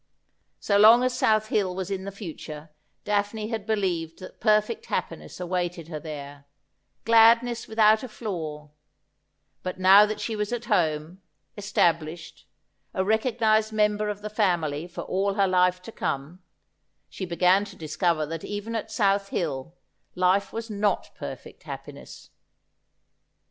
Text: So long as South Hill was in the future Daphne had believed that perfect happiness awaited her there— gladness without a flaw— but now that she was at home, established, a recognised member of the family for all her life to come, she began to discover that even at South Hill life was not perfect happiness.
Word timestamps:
So 0.59 0.79
long 0.79 1.03
as 1.03 1.15
South 1.15 1.49
Hill 1.49 1.75
was 1.75 1.91
in 1.91 2.05
the 2.05 2.11
future 2.11 2.71
Daphne 3.03 3.49
had 3.49 3.67
believed 3.67 4.17
that 4.17 4.39
perfect 4.41 4.87
happiness 4.87 5.39
awaited 5.39 5.89
her 5.89 5.99
there— 5.99 6.45
gladness 7.05 7.67
without 7.67 8.01
a 8.01 8.07
flaw— 8.07 8.71
but 9.61 9.79
now 9.79 10.07
that 10.07 10.19
she 10.19 10.35
was 10.35 10.51
at 10.51 10.65
home, 10.65 11.21
established, 11.55 12.47
a 12.95 13.03
recognised 13.05 13.73
member 13.73 14.09
of 14.09 14.23
the 14.23 14.29
family 14.31 14.87
for 14.87 15.01
all 15.03 15.35
her 15.35 15.47
life 15.47 15.83
to 15.83 15.91
come, 15.91 16.41
she 17.07 17.23
began 17.23 17.63
to 17.65 17.75
discover 17.75 18.25
that 18.25 18.43
even 18.43 18.73
at 18.75 18.89
South 18.89 19.29
Hill 19.29 19.75
life 20.15 20.51
was 20.51 20.67
not 20.67 21.11
perfect 21.13 21.61
happiness. 21.61 22.31